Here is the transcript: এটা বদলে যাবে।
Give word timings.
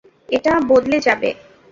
এটা 0.31 0.51
বদলে 0.69 0.97
যাবে। 1.07 1.29